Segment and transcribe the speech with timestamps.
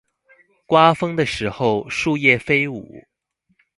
[0.65, 3.03] 刮風的時候樹葉飛舞